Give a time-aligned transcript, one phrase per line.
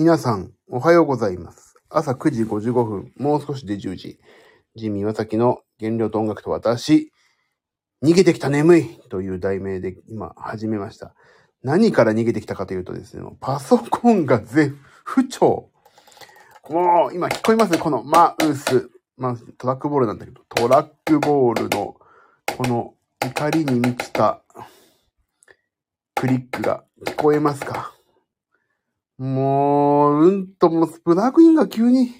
[0.00, 1.74] 皆さん、おはようございます。
[1.90, 4.18] 朝9時55分、もう少しで10時。
[4.74, 7.12] ジミー・ワサキの原料と音楽と私、
[8.02, 11.14] 逃げてきた眠いという題名で今始めました。
[11.62, 14.74] 何から逃げてきたかというとですね、パソコンが絶
[15.04, 15.68] 不調。
[16.70, 18.88] もう今聞こえますこのマウス。
[19.18, 21.94] まあ、トラックボールなんだけど、トラックボールの
[22.56, 24.42] この怒りに満ちた
[26.14, 27.89] クリックが聞こえますか？
[29.20, 32.10] もう、うんともう、プラグインが急に、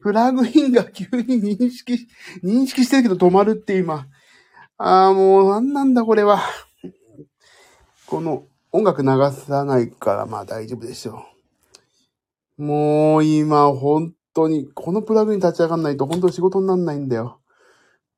[0.00, 2.08] プラグインが急に認識、
[2.42, 4.08] 認識してるけど止まるって今。
[4.76, 6.40] ああ、もう、なんなんだこれは。
[8.08, 11.24] この、音楽流さないから、まあ大丈夫でしょ
[12.58, 12.62] う。
[12.64, 17.40] もう、今、本当に、このプラグイン立ち上がんないと本当に仕事になんないんだよ。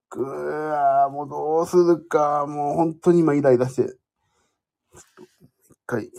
[0.08, 3.82] ぐー、もうどうするか、もう本当に今イライラして。
[3.82, 3.96] ちょっ
[5.14, 6.10] と、一回、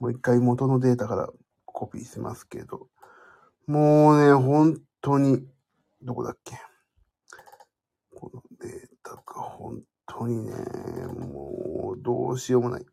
[0.00, 1.28] もう一回元のデータから
[1.66, 2.88] コピーしますけど。
[3.66, 5.46] もうね、本当に、
[6.02, 6.58] どこだっけ
[8.14, 10.52] このデータが本当にね、
[11.06, 12.86] もうどうしようもない。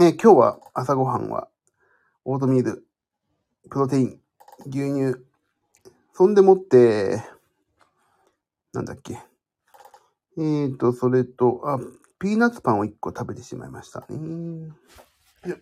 [0.00, 1.48] え、今日は朝ごはんは、
[2.24, 2.84] オートミール、
[3.70, 4.20] プロテイン、
[4.66, 5.24] 牛乳、
[6.12, 7.22] そんでもって、
[8.74, 9.18] なんだっけ。
[10.36, 11.78] えーと、それと、あ、
[12.20, 14.68] ピーナッツパンを1個食べてしまいましたね。
[15.46, 15.56] いや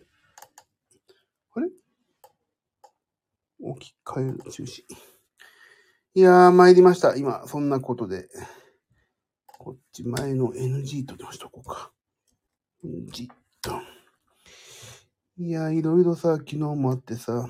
[1.55, 1.69] あれ？
[3.61, 4.83] 置き換える中止。
[6.15, 7.15] いやー、参りました。
[7.15, 8.27] 今、そんなことで。
[9.57, 11.93] こっち前の NG と押しとこうか。
[12.83, 13.29] NG
[13.61, 13.71] と。
[15.37, 17.47] いやー、いろいろさ、昨日もあってさ、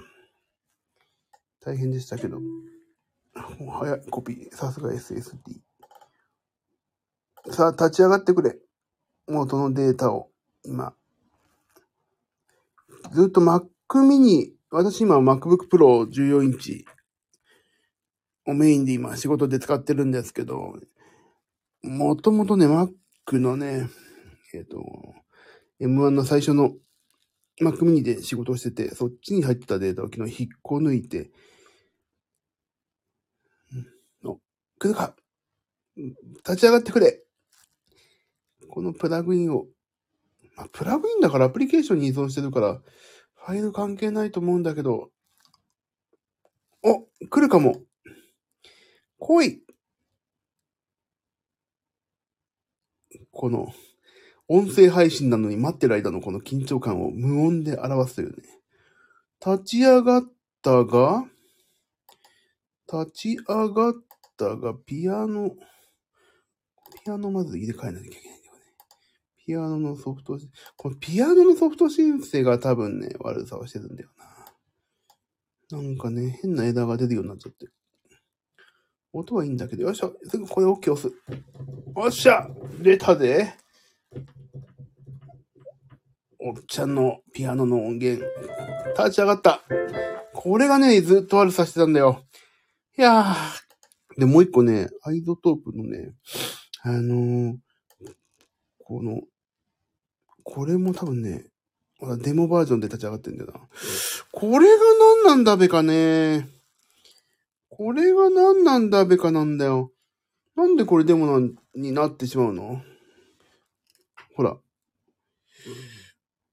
[1.61, 2.39] 大変でしたけど。
[2.39, 2.45] も
[3.59, 4.55] う早い、コピー。
[4.55, 5.61] さすが SSD。
[7.51, 8.59] さあ、立ち上がってくれ。
[9.29, 10.29] 元のデータを、
[10.65, 10.93] 今。
[13.11, 16.85] ずっと Mac mini、私今 MacBook Pro 14インチ
[18.45, 20.73] をメインで今仕事で使ってるんですけど、
[21.81, 23.89] もともとね、Mac のね、
[24.53, 24.83] えっ、と、
[25.79, 26.73] M1 の最初の
[27.61, 31.31] Mac mini で仕事をしてて、そっちに入ってたデータを昨日引っこ抜いて、
[34.23, 34.39] うんお、
[34.79, 35.15] 来るか
[35.97, 37.23] 立ち上がってくれ
[38.69, 39.65] このプラグインを、
[40.55, 42.81] まあ、プラグインだからアプリケーションに依存してるから、
[43.35, 45.09] ファイル関係ないと思うんだけど、
[46.83, 47.81] お、来るかも。
[49.17, 49.63] 来い。
[53.31, 53.67] この、
[54.47, 58.43] 音声配信なのに待ってる間のこの緊張感を無音で表すというね。
[59.45, 60.23] 立ち上がっ
[60.61, 61.25] たが、
[62.91, 63.93] 立ち上がっ
[64.37, 65.51] たが、ピアノ、
[67.05, 68.38] ピアノまず入れ替えなきゃいけない。
[69.49, 70.37] ピアノのソフト、
[70.77, 74.09] このピアノのソフト申請が多分ね、悪さをしてるんだよ
[75.71, 75.79] な。
[75.79, 77.67] なんかね、変なエラーが出るようになっちゃって。
[79.11, 81.07] 音はいいんだけど、よっしゃ、すぐこれ OK 押す。
[81.07, 82.47] よっしゃ
[82.79, 83.55] 出たで。
[86.39, 88.23] おっちゃんのピアノの音源、
[88.99, 89.63] 立ち上がった。
[90.35, 92.23] これがね、ずっと悪さしてたんだよ。
[92.95, 94.19] いやー。
[94.19, 96.13] で、もう一個ね、 iZotope のね、
[96.83, 97.57] あのー
[98.89, 99.21] この、
[100.51, 101.45] これも多分ね、
[102.23, 103.59] デモバージョンで立ち上がってんだよな。
[104.31, 104.83] これが
[105.23, 106.49] 何なんだべかね。
[107.69, 109.91] これが何なんだべかなんだよ。
[110.55, 112.81] なんでこれデモなんになってしまうの？
[114.35, 114.57] ほら。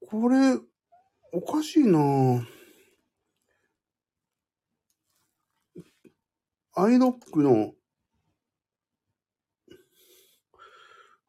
[0.09, 0.59] これ、
[1.33, 2.45] おかしいなぁ。
[6.75, 7.73] アイドックの、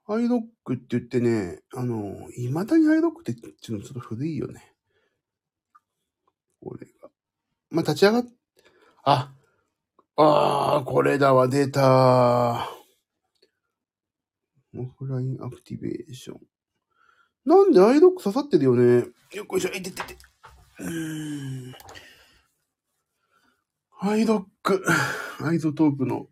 [0.08, 4.74] アイドッククって言ってね、あの、未だにアイドックって言ってのちょっと古いよね。
[6.62, 7.10] これが。
[7.70, 8.26] まあ、立ち上がっ、
[9.06, 9.34] あ、
[10.18, 12.70] あー、これだわ、出た
[14.76, 16.40] オフラインアクティベーション。
[17.46, 19.08] なんでアイドック刺さってるよね。
[19.34, 20.18] よっこいしょ、いててて。
[20.80, 21.74] うん。
[24.02, 24.84] アイドック、
[25.42, 26.28] iZotope の、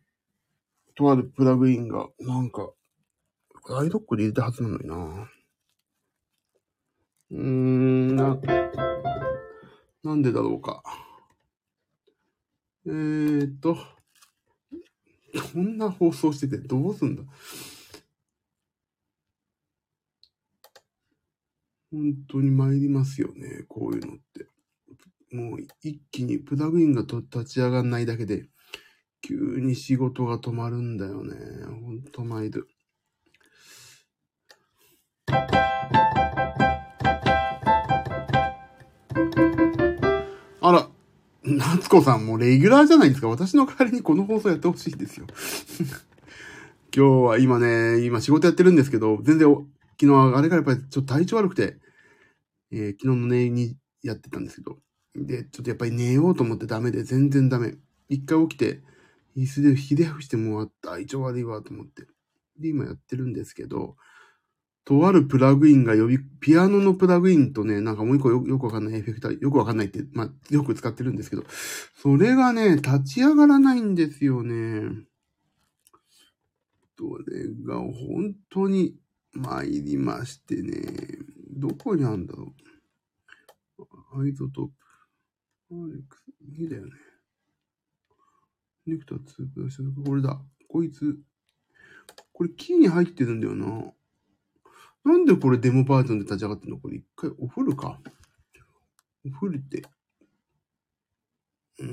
[0.96, 2.74] とあるプラグインが、なんか、
[3.68, 5.30] アイドックで入れたはずなのにな。
[7.32, 8.40] うーん、な、
[10.04, 10.84] なんでだろうか。
[12.86, 13.76] えーっと、
[15.54, 17.24] こんな放送しててどうすんだ
[21.92, 24.48] 本当に参りますよね、こういうのって。
[25.36, 28.48] もう一気にプラグインがと立ち上がんないだけで、
[29.22, 31.36] 急に仕事が止まるんだよね。
[31.66, 32.24] ほんと
[40.62, 40.96] 参る。
[41.46, 43.28] 夏子さんもレギュラーじゃないですか。
[43.28, 45.28] 私の代わりにこの放送やってほしいんですよ。
[46.96, 49.48] 今日は今ね、今仕事やってるんですけど、全然、
[50.00, 51.78] 昨日あれからやっぱりちょっと体調悪くて、
[52.72, 54.80] えー、昨日の寝にやってたんですけど、
[55.16, 57.76] で、ちょっとやっぱり寝ようと思ってダメで、全然ダメ。
[58.10, 58.81] 一回起きて、
[59.38, 62.08] 椅子でひで伏してもう体調悪いわと思って。
[62.58, 63.98] で、今やってるんですけど、
[64.86, 71.44] とあるプラグインが呼び、ピアノのプラグインとね、なんかもう一個よくわかんないエフェクター、よくわかんないって、まあ、よく使ってるんですけど、
[71.96, 75.06] それがね、立ち上がらないんですよね。
[76.98, 78.96] それが本当に
[79.34, 81.20] 参りましてね、
[81.52, 84.22] どこにあるんだろう。
[84.22, 84.72] アイゾトップ。
[85.72, 86.31] アレックス、
[86.62, 86.92] いいだよね。
[88.86, 89.24] ネクター2
[89.54, 90.40] プラス、これだ。
[90.70, 91.18] こいつ。
[92.31, 93.92] これキーに入ってるんだよな。
[95.06, 96.78] なんでこれデモバージョンで立ち上がってんの？
[96.78, 98.00] これ一回お風呂か。
[99.25, 99.84] お風呂って。
[101.80, 101.88] うー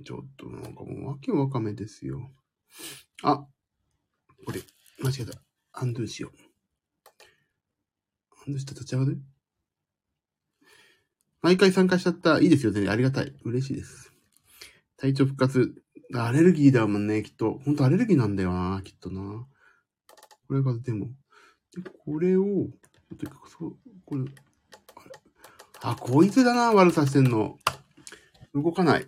[0.00, 2.30] ん、ちょっとなんかもうわけわかめですよ。
[3.22, 3.44] あ、
[4.46, 4.60] これ、
[5.02, 5.40] 間違えた。
[5.72, 6.38] アンドゥしよう。
[8.46, 9.20] アンドゥして立ち上がる？
[11.42, 12.40] 毎回参加しちゃった。
[12.40, 13.34] いいですよ、全然ありがたい。
[13.44, 14.12] 嬉しいです。
[14.96, 15.74] 体調復活。
[16.14, 17.60] アレルギーだもんね、きっと。
[17.64, 19.46] ほんとアレルギーなんだよな、きっとな。
[20.46, 21.08] これがでも、
[21.82, 24.24] で、これを、ちょっと、そ、これ、
[25.80, 27.58] あこいつだな、悪さしてんの。
[28.54, 29.06] 動かない。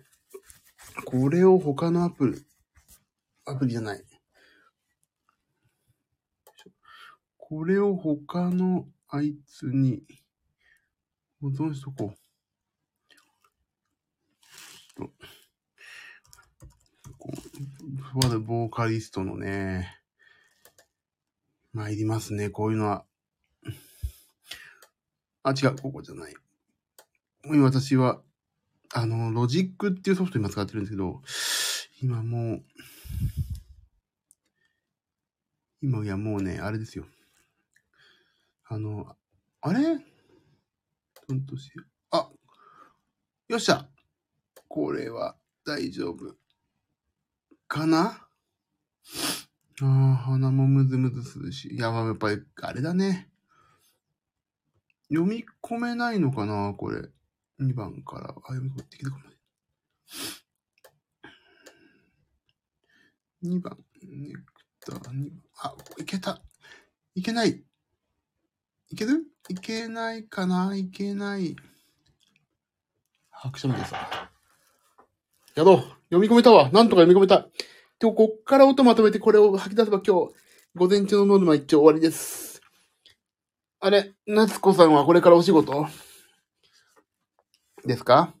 [1.05, 2.45] これを他のアプリ、
[3.45, 4.03] アプリじゃない。
[7.37, 10.03] これを他のあいつに
[11.41, 12.17] 保存しとこう。
[17.17, 17.29] こ
[18.33, 20.00] う、ボーカリストのね、
[21.73, 23.05] 参りますね、こういうのは。
[25.43, 26.35] あ、違う、ここじゃない。
[27.45, 28.21] 今私は、
[28.93, 31.21] あの、ロジックっていうソフト今使ってるんですけど、
[32.01, 32.63] 今もう、
[35.81, 37.05] 今いやもうね、あれですよ。
[38.65, 39.15] あの、
[39.61, 39.97] あれ？
[41.27, 41.83] どんとしよ。
[42.11, 42.29] あ
[43.47, 43.87] よっしゃ
[44.67, 46.35] これは大丈夫。
[47.67, 48.27] かな？
[49.83, 51.69] ああ、鼻もムズムズするし。
[51.73, 53.29] いや、やっぱり、あれだね。
[55.09, 57.09] 読み込めないのかなこれ。
[57.59, 58.29] 2番から。
[58.29, 59.23] あ、読み込めてきたかも。
[63.43, 64.43] 2番、ネク
[64.81, 65.31] ター、2番。
[65.63, 66.41] あ、いけた。
[67.15, 67.63] いけない。
[68.89, 69.25] いける？
[69.49, 70.75] いけないかな？
[70.75, 71.55] いけない。
[73.31, 74.29] 拍手もでさ。
[75.55, 75.77] やろう。
[76.11, 76.69] 読み込めたわ。
[76.71, 77.47] なんとか読み込めた。
[78.01, 80.33] でも、こっから音まとめてこれを吐き出せば今日、
[80.73, 82.59] 午前中のノルマ一応終わりです。
[83.79, 85.85] あれ、夏子さんはこれからお仕事？
[87.85, 88.33] ですか？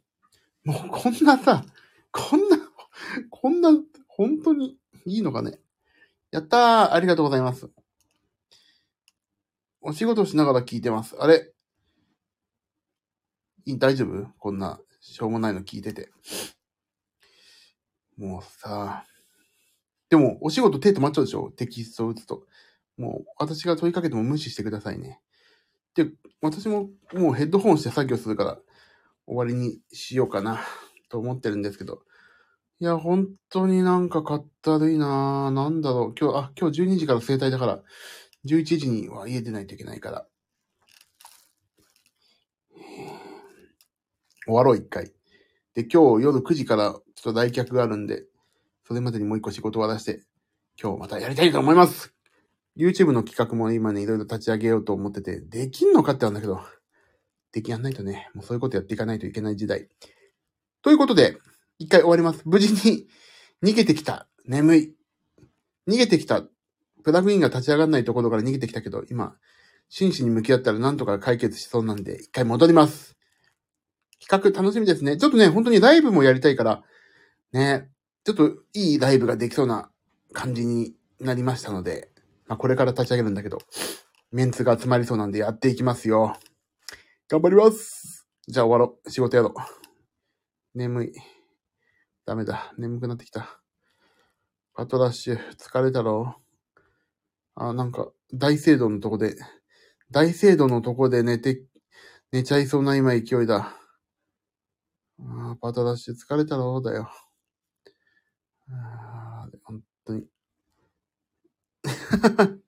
[0.63, 1.63] もうこんなさ、
[2.11, 2.57] こんな、
[3.29, 3.69] こんな、
[4.07, 5.59] 本当にいいのかね？
[6.31, 7.69] やったーありがとうございます。
[9.79, 11.15] お仕事しながら聞いてます。
[11.19, 11.53] あれ？
[13.77, 14.27] 大丈夫？
[14.39, 16.09] こんな、しょうもないの聞いてて。
[18.17, 19.05] もうさ、
[20.11, 21.51] でも、お仕事手止まっちゃうでしょ？
[21.51, 22.45] テキストを打つと。
[22.97, 25.21] もう、私が問いかけても無視してくださいね。
[25.95, 26.11] で、
[26.41, 28.59] 私ももうヘッドホンして作業するから、
[29.25, 30.59] 終わりにしようかな、
[31.07, 32.01] と思ってるんですけど。
[32.81, 36.15] いや、本当になんかかったるいなぁなんだろう。
[36.19, 37.81] 今日、あ、今日12時から生体だから、
[38.45, 40.27] 11時には家出ないといけないから。
[44.45, 45.13] 終わろう、一回。
[45.73, 48.25] で、今日夜9時からちょっと来客があるんで、
[48.91, 50.21] それまでにもう一個仕事を終わらせて、
[50.77, 52.13] 今日またやりたいと思います
[52.77, 56.59] !YouTube の企画も今ね、いろいろ立ち上げようと思ってて、できんのかってあるんだけど、
[57.53, 59.87] できやんないとね、もうそういうことやっていかないといけない時代。
[60.81, 61.37] ということで、
[61.79, 62.41] 一回終わります。
[62.43, 63.07] 無事に
[63.63, 64.27] 逃げてきた。
[64.45, 64.95] 眠い。
[65.87, 66.43] 逃げてきた。
[67.05, 69.37] プラグインが立ち上がらないところから逃げてきたけど、今、
[69.87, 73.15] 真摯に向き合ったらなんとか解決しそうなんで、一回戻ります。
[74.19, 75.15] 企画楽しみですね。
[75.15, 76.83] ちょっとね、本当にライブもやりたいから、
[77.53, 77.89] ね、
[78.23, 79.89] ちょっといいライブができそうな
[80.31, 82.09] 感じになりましたので、
[82.47, 83.57] まあ、これから立ち上げるんだけど、
[84.31, 86.37] メンツが集まりそうなんでやっていきますよ。
[87.29, 89.09] 頑張りますじゃあ終わろう。
[89.09, 90.77] 仕事やろう。
[90.77, 91.13] 眠い。
[92.25, 92.73] ダメだ。
[92.77, 93.61] 眠くなってきた。
[94.73, 96.35] パトラッシュ、疲れたろ
[97.55, 99.35] あ、なんか、大聖堂のとこで、
[100.11, 101.63] 大聖堂のとこで寝て、
[102.31, 103.75] 寝ちゃいそうな今勢いだ。
[105.19, 107.09] あパトラッシュ疲れたろだよ。
[108.73, 110.25] あ本当に。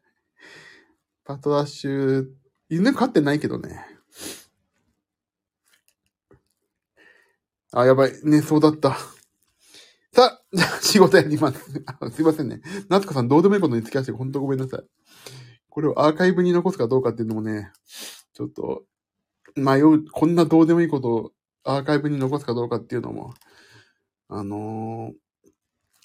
[1.23, 2.27] パトラッシュ、
[2.69, 3.85] 犬飼ってないけどね。
[7.71, 8.13] あ、やばい。
[8.23, 8.97] 寝そうだった。
[10.11, 11.71] さあ、じゃあ仕事やります。
[12.11, 12.61] すいませんね。
[12.87, 14.83] 夏子さんどうでもいいことに付き合わせて本当ごめんなさい。
[15.69, 17.71] これをアーカイブに残すかどうかっていうのもね、
[18.33, 18.83] ちょっと、
[19.55, 21.31] 迷う、こんなどうでもいいことを
[21.63, 23.33] アーカイブに残すかどうかっていうのも、
[24.29, 25.13] あの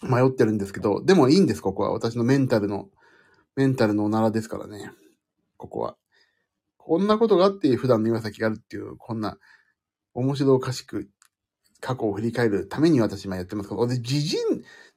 [0.03, 1.93] 迷ってるんですけど、でもいいんです、ここは。
[1.93, 2.89] 私のメンタルの、
[3.57, 4.93] メンタルのおならですからね。
[5.57, 5.97] ここは。
[6.77, 9.39] こんなことがあって普段の今先があるっていう、こんな
[10.15, 11.09] 面白おかしく
[11.81, 14.41] 過去を振り返るために私今やってますから、俺、じじい、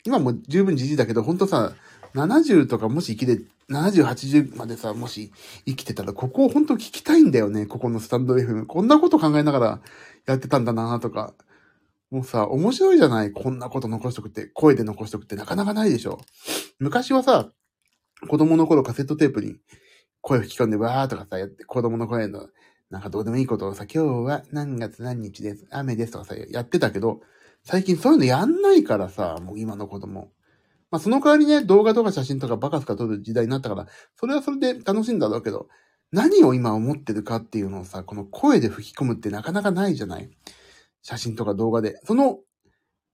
[0.04, 1.74] 今も十分じじいだけど、ほんとさ、
[2.16, 5.32] 70とかもし生きて、70、80までさ、もし
[5.66, 8.66] 生きてたら、ここを本当聞きたいんだよね、ここのスタンド FM。
[8.66, 9.82] こんなこと考えながら
[10.26, 11.34] やってたんだなとか。
[12.12, 16.20] もうさ、面白いじゃないこんなこと残しとくって、声で残しとくってなかなかないでしょ。
[16.78, 17.50] 昔はさ、
[18.28, 19.56] 子供の頃カセットテープに
[20.20, 22.50] 声吹き込んでわーとかさ、やって、子供の声の、
[22.90, 27.22] なんかどうでもいいことをさ、今日は何月何日です、雨ですとかさ、やってたけど、
[27.64, 30.34] 最近そういうのやんないからさ、もう今の子供。
[30.90, 33.88] まあその代わりね、動画とか写真とかバカスカ撮る時代になったから、
[34.18, 35.70] それはそれで楽しいんだろうけど、
[36.12, 40.30] 何を今思ってるかっていうのをさ、この声で吹き込むってなかなかないじゃない
[41.02, 42.00] 写真とか動画で。
[42.06, 42.40] その、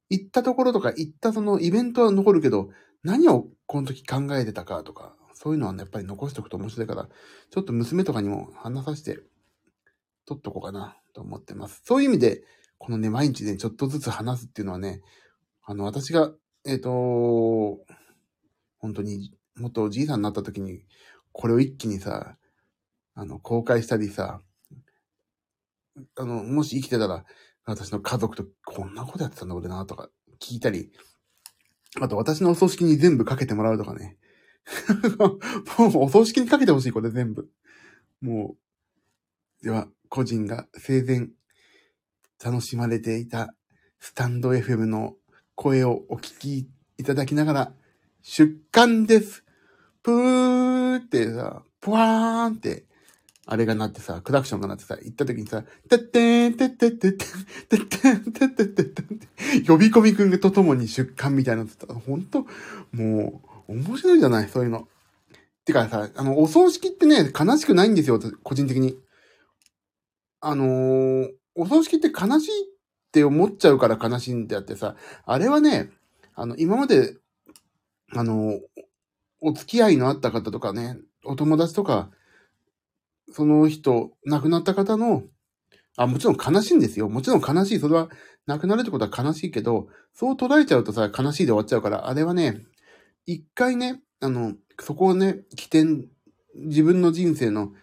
[0.10, 2.70] 行ったところとか、行ったそのイベントは残るけど、
[3.04, 7.08] 何をこの時考えてたかとか、そういうのはね、やっぱり残しておくと面白いから、
[7.50, 9.22] ちょっと娘とかにも話させて、
[10.26, 11.82] 撮っとこうかなと思ってます。
[11.86, 12.44] そういう意味で、
[12.78, 15.02] このね、毎日ね、ちょっとずつ話すっていうのはね、
[15.64, 16.32] あの、私が、
[16.66, 17.80] えっ、と、
[18.80, 20.84] 本当に、もっとおじいさんになった時に、
[21.32, 22.38] これを一気にさ、
[23.16, 24.42] あの、公開したりさ、
[26.16, 27.26] あの、もし生きてたら、
[27.68, 30.10] 私の家族とこんなことやってたんだ俺な、とか
[30.40, 30.92] 聞いたり、
[32.00, 34.18] あと私のお葬式に全部かけてもらうとかね。
[35.78, 37.50] もうお葬式にかけてほしい、これ全部。
[38.22, 38.56] も
[39.62, 41.28] う、では、個人が生前
[42.42, 43.54] 楽しまれていた
[44.00, 45.16] スタンド FM の
[45.56, 47.74] 声をお聞きいただきながら、
[48.22, 49.44] 出刊です。
[50.04, 52.86] ぷーってさ、ぷわーんって、
[53.50, 57.26] あれがなってさ、クラクションがなってさ、行った時にさ、てってーんてってってって、
[57.70, 59.04] てってんてってってって、
[59.66, 62.46] 呼び込みくんと共に出刊みたいなのってさ、ほんと、
[62.92, 64.88] もう、面白いじゃない、そういうの。
[65.64, 68.98] てかさ、あの、お葬式ってね、悲しくないんですよ、個人的に。
[70.42, 72.68] あのーお葬式って悲しいっ
[73.12, 75.90] て思っちゃうから悲しいんであってさ、あれはね、
[76.36, 77.16] あの、今まで、
[78.14, 78.60] あの、
[79.42, 82.12] お付き合いのあった方とかね、お友達とか、
[83.32, 85.24] その人、亡くなった方の、
[85.98, 87.10] あ、もちろん悲しいんですよ。
[87.10, 87.80] もちろん悲しい。
[87.80, 88.10] それは、
[88.46, 92.64] 亡くなるってことは悲しいけど、そう捉えちゃうとさ、悲しいで終わっちゃうから、あれはね、
[93.26, 96.08] 一回ね、あの、そこをね、起点、
[96.56, 97.74] 自分の人生の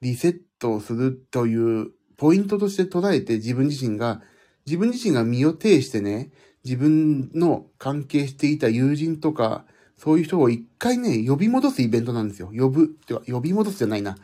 [0.00, 4.22] リセットをするというポイントとして捉えて自分自身が、
[4.66, 6.30] 自分自身が身を挺してね、
[6.64, 9.66] 自分の関係していた友人とか、
[9.96, 12.52] そういう人を一回ね、呼び戻すイベントなんですよ。
[12.56, 12.96] 呼ぶ。
[13.26, 14.16] 呼び戻すじゃないな。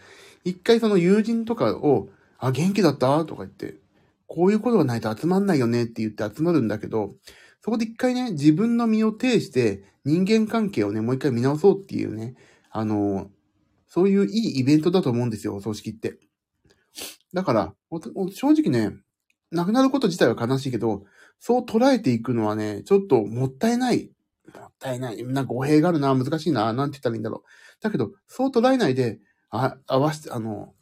[0.44, 3.24] 一回その友人とかを、あ、元気だった？
[3.24, 3.76] とか言って、
[4.26, 7.14] こういうことがないと集まんないよねって言って集まるんだけど、
[7.62, 12.34] そこで一回ね、自分の身を挺して人間関係をね、もう一回見直そうっていうね、
[12.70, 13.30] あの、
[13.86, 16.18] そういういいイベントだと思うんですよ、お葬式って。
[17.32, 17.74] だから、
[18.32, 18.96] 正直ね、
[19.50, 21.04] 亡くなること自体は悲しいけど、
[21.38, 24.10] そう捉えていくのはね、ちょっともったいない。
[24.52, 25.24] もったいない。
[25.24, 27.48] なんか語弊があるな、難しいな、なんて言ったらいいんだろう。
[27.80, 29.20] だけど、そう捉えないで、
[29.50, 30.74] あ、合わせて、あの、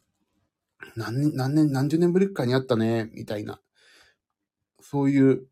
[0.95, 3.59] 何年、何年、何十年ぶりかにあったね、みたいな。
[4.81, 5.47] そういう、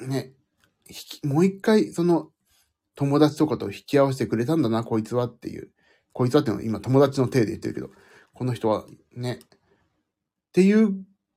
[0.00, 0.32] ね、
[0.88, 2.30] 引きもう一回、その、
[2.94, 5.70] 友達とかと引き合わせてくれたんだな、こいつはっていう。
[6.12, 7.90] こいつはっていうのは今友達の体で言ってるけど、
[8.32, 9.48] この人はね、っ
[10.52, 10.94] ていう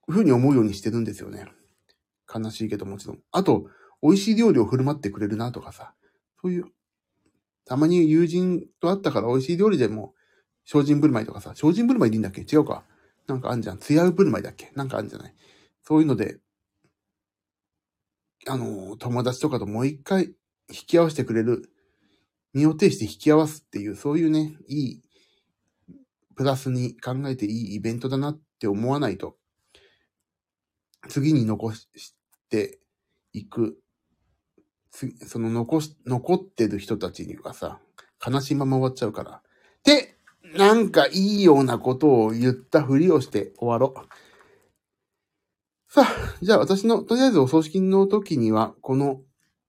[0.08, 1.48] 風に思うようにしてるんですよね。
[2.34, 3.20] 悲しいけどもちろん。
[3.32, 3.68] あと、
[4.02, 5.94] 美味しい料理を振る舞ってくれるなとかさ、
[6.42, 6.66] そういう、
[7.66, 10.14] たまに友人と会ったから美味しい料理でも、
[10.72, 12.42] 精進振る舞いとかさ、精進振る舞いでいいんだっけ？
[12.42, 12.84] 違うか。
[13.26, 13.80] なんかあんじゃん。
[13.80, 14.72] 艶う振る舞いだっけ？
[14.76, 15.34] なんかあんじゃない？
[15.82, 16.38] そういうので、
[18.48, 20.26] あの、友達とかともう一回
[20.70, 21.72] 引き合わせてくれる、
[22.54, 25.02] 身を挺して引き合わすっていう、そういうね、いい、
[26.36, 29.38] プラスに考えていいイベントだなって思わないと、
[31.08, 31.88] 次に残し
[32.52, 32.80] て
[33.34, 33.80] いく、
[34.92, 37.80] その残し、残ってる人たちにはさ、
[38.24, 39.42] 悲しいまま終わっちゃうから。
[39.84, 40.19] で、
[40.56, 44.10] なんかいいようなことを言ったふりをして終わろう。
[45.92, 49.22] さあ、じゃあ私の、とりあえずお葬式の時には、この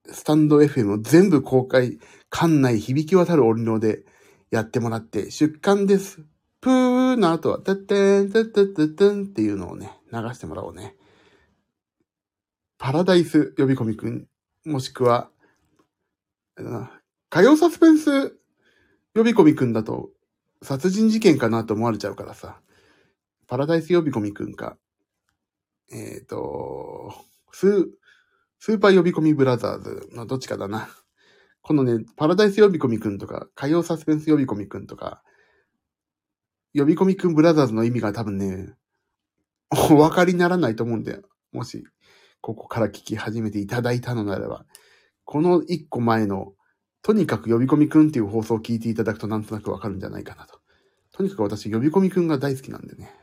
[0.06, 1.98] スタンド FM を全部公開、
[2.30, 4.04] 館内響き渡る音量で
[4.50, 6.22] やってもらって、出刊です。
[6.60, 10.94] プーの後は、てってん、てってってってんっていうのをね、流してもらおうね。
[12.78, 14.26] パラダイス呼び込みくん、
[14.64, 15.30] もしくは、
[16.56, 18.30] あれだな火曜サスペンス
[19.14, 20.10] 呼び込みくんだと、
[20.62, 22.60] 殺人事件かなと思われちゃうからさ、
[23.46, 24.76] パラダイス呼び込みくんか、
[25.92, 27.12] えっ、と、
[27.52, 27.86] スー、
[28.58, 30.88] スーパー呼び込みブラザーズのどっちかだな。
[31.62, 35.22] このね、パラダイス呼び込みくんとか、火曜サスペンス呼び込みくんとか、
[36.74, 38.74] 呼び込みくんブラザーズの意味が多分ね、
[39.90, 41.20] お分かりにならないと思うんで、
[41.52, 41.84] もし、
[42.40, 44.64] ここから聞き始めていただいたのならば、
[45.24, 46.54] この一個前の、
[47.02, 50.60] とにかく呼び込みくんっていう放送を聞いていただくとなんとなくわかるんじゃないかなと。
[51.12, 53.14] とにかく私、呼び込みくんが大好きなんでね。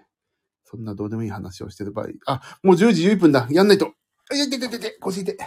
[0.64, 2.08] そんなどうでもいい話をしてる場合。
[2.26, 3.48] あ、もう10時11分だ。
[3.52, 3.94] やんないと。
[4.34, 5.38] いやいてててて、腰痛い。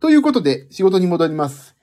[0.00, 1.74] ということで、仕事に戻ります。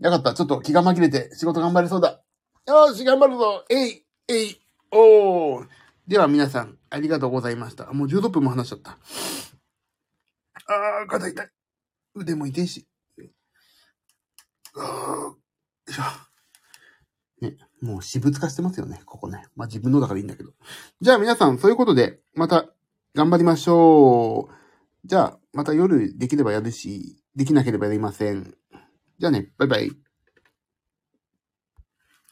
[0.00, 0.34] よかった。
[0.34, 2.22] ちょっと気が紛れて仕事頑張れそうだ。
[2.66, 3.64] よし、頑張るぞ。
[3.70, 5.66] えい、えい、おー。
[6.06, 7.90] では皆さん、ありがとうございました。
[7.92, 8.98] もう16分も話しちゃった。
[10.66, 11.48] あー、肩痛い。
[12.14, 12.86] 腕も痛いし。
[14.76, 15.43] あー、
[15.88, 16.02] し ょ
[17.40, 19.46] ね、もう私物化してますよね、ここね。
[19.56, 20.52] まあ自分のだからいいんだけど。
[21.00, 22.66] じゃあ皆さん、そういうことで、また
[23.14, 24.54] 頑張りましょう。
[25.04, 28.56] じゃあ、また夜できればやるし、できなければやりません。
[29.18, 30.03] じゃあね、バイバイ。